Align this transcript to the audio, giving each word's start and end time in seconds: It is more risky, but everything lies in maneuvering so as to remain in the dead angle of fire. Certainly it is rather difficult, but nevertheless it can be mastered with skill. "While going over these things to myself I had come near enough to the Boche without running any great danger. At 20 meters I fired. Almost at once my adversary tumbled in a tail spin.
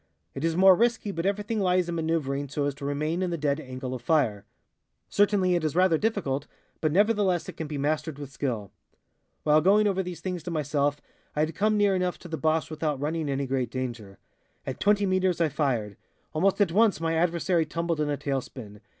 It 0.33 0.43
is 0.43 0.57
more 0.57 0.73
risky, 0.75 1.11
but 1.11 1.27
everything 1.27 1.59
lies 1.59 1.87
in 1.87 1.93
maneuvering 1.93 2.49
so 2.49 2.65
as 2.65 2.73
to 2.73 2.85
remain 2.85 3.21
in 3.21 3.29
the 3.29 3.37
dead 3.37 3.59
angle 3.59 3.93
of 3.93 4.01
fire. 4.01 4.45
Certainly 5.09 5.53
it 5.53 5.63
is 5.63 5.75
rather 5.75 5.99
difficult, 5.99 6.47
but 6.79 6.91
nevertheless 6.91 7.47
it 7.47 7.55
can 7.55 7.67
be 7.67 7.77
mastered 7.77 8.17
with 8.17 8.31
skill. 8.31 8.71
"While 9.43 9.61
going 9.61 9.85
over 9.85 10.01
these 10.01 10.19
things 10.19 10.41
to 10.41 10.49
myself 10.49 11.01
I 11.35 11.41
had 11.41 11.53
come 11.53 11.77
near 11.77 11.93
enough 11.95 12.17
to 12.17 12.27
the 12.27 12.35
Boche 12.35 12.71
without 12.71 12.99
running 12.99 13.29
any 13.29 13.45
great 13.45 13.69
danger. 13.69 14.17
At 14.65 14.79
20 14.79 15.05
meters 15.05 15.39
I 15.39 15.49
fired. 15.49 15.97
Almost 16.33 16.59
at 16.59 16.71
once 16.71 16.99
my 16.99 17.13
adversary 17.13 17.67
tumbled 17.67 17.99
in 18.01 18.09
a 18.09 18.17
tail 18.17 18.41
spin. 18.41 18.81